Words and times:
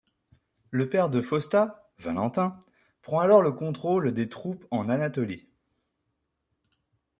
Le 0.71 0.89
père 0.89 1.11
de 1.11 1.21
Fausta, 1.21 1.91
Valentin, 1.99 2.57
prend 3.03 3.19
alors 3.19 3.43
le 3.43 3.51
contrôle 3.51 4.11
des 4.13 4.29
troupes 4.29 4.65
en 4.71 4.89
Anatolie. 4.89 5.45